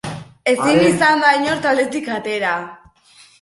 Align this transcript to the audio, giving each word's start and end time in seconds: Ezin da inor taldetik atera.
Ezin 0.51 1.21
da 1.25 1.33
inor 1.41 1.61
taldetik 1.67 2.11
atera. 2.17 2.57